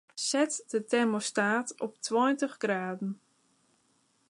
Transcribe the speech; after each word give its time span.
Set 0.15 0.63
de 0.67 0.81
termostaat 0.83 1.79
op 1.81 1.97
tweintich 2.01 2.55
graden. 2.57 3.19